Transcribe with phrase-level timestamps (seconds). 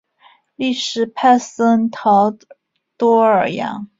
[0.55, 2.35] 利什派森陶
[2.97, 3.87] 多尔扬。